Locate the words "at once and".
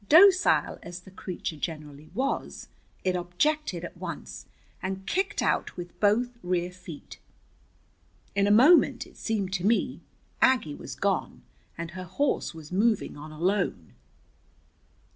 3.85-5.05